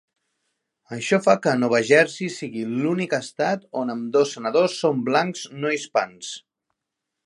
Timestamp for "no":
5.63-5.79